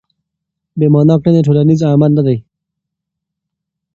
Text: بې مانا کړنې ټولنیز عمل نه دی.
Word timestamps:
بې 0.79 0.87
مانا 0.93 1.15
کړنې 1.21 1.41
ټولنیز 1.47 1.79
عمل 1.91 2.11
نه 2.17 2.23
دی. 2.27 2.37